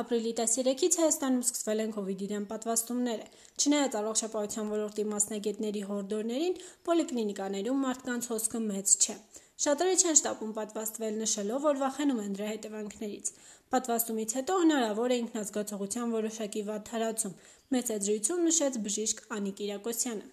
[0.00, 3.26] Ապրիլի 13-ից Հայաստանում սկսվել են COVID-ի դեմ պատվաստումները։
[3.60, 6.56] Չնայած առողջապահության ոլորտի մասնագետների հորդորներին,
[6.88, 9.18] պոլիկլինիկաներում մարդկանց հոսքը մեծ չէ։
[9.66, 13.32] Շատերը չեն շտապում պատվաստվել, նշելով, որ վախենում են դրա հետևանքներից։
[13.76, 17.36] Պատվաստումից հետո հնարավոր է ինքնազգացողության որոշակի վատ թարացում,
[17.76, 20.32] մեծ էջրույթում նշեց բժիշկ Անի Կիրակոսյանը։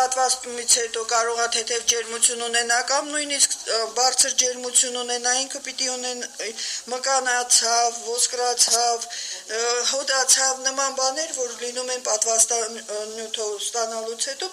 [0.00, 3.56] Պատվաստումից հետո կարող է թեթև ջերմություն ունենա կամ նույնիսկ
[3.98, 6.24] բարձր ջերմություն ունենա, ինքը պիտի ունեն
[6.92, 9.04] մկանացավ, ոսկրացավ,
[9.90, 14.50] հոդացավ նման բաներ, որ լինում են պատվաստանյութով ստանալուց հետո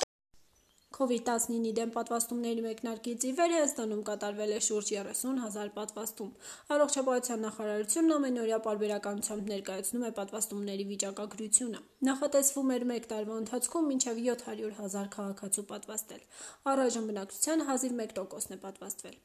[0.98, 6.32] COVID-19-ի դեմ պատվաստումների մեկնարկից ի վեր Հայաստանում կատարվել է շուրջ 30 հազար պատվաստում։
[6.74, 14.74] Առողջապահության նախարարությունն ամենօրյա պարբերականությամբ ներկայացնում է պատվաստումների վիճակագրությունը։ Նախատեսվում էր մեկ տարվա ընթացքում մինչև 700
[14.82, 16.26] հազար քաղաքացու պատվաստել։
[16.74, 19.18] Առայժմ բնակչության հազիվ 1%-ն է պատվաստվել։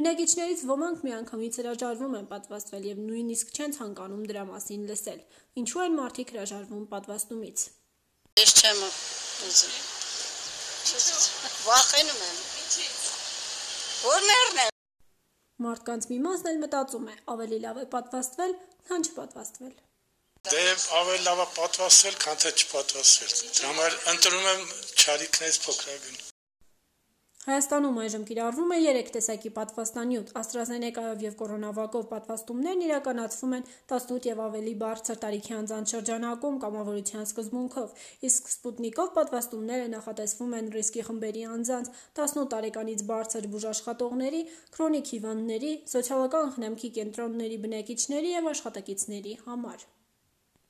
[0.00, 5.22] Բնակիչներից ոմանք միանգամից հրաժարվում են պատվաստվել եւ նույնիսկ չեն ցանկանում դրա մասին լսել։
[5.62, 7.70] Ինչու են մարդիկ հրաժարվում պատվաստումից։
[8.40, 9.99] Ես չեմ ուզում։
[10.80, 12.38] Վախենում եմ։
[14.00, 14.70] Որ մեռնեմ։
[15.66, 18.54] Մարդկանց մի մասն էլ մտածում է, ավելի լավ է պատվաստվել,
[18.88, 19.74] քան չպատվաստվել։
[20.50, 20.64] Դե
[21.00, 24.66] ավելի լավ է պատվաստվել, քան թե չպատվաստվել։ Դրա համար ընտրում եմ
[25.04, 26.29] ճարիքներից փոքրագույն։
[27.50, 34.42] Հայաստանում այժմ կիրառվում է 3 տեսակի պատվաստանյութ՝ AstraZeneca-ով եւ կորոնավակով պատվաստումներն իրականացվում են 18 եւ
[34.44, 41.94] ավելի բարձր տարիքի անձանց շրջանակում կամավորության սկզբունքով, իսկ Sputnik-ով պատվաստումները նախատեսվում են ռիսկի խմբերի անձանց,
[42.22, 44.42] 18 տարեկանից բարձր բուժաշխատողների,
[44.78, 49.90] քրոնիկ հիվանդների, սոցիալական խնամքի կենտրոնների բնակիչների եւ աշխատակիցների համար։